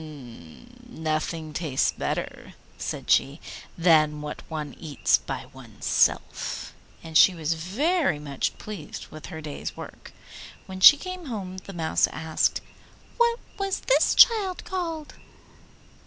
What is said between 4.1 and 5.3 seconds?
what one eats